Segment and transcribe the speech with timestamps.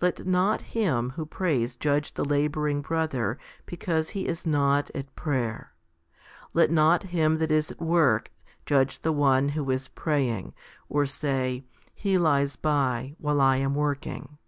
[0.00, 5.72] Let not him who prays judge the labouring brother because he is not at prayer.
[6.52, 8.32] Let not him that is at work
[8.66, 10.52] judge the one who is praying,
[10.88, 11.62] or say,"
[11.94, 14.38] He lies by, while I am working."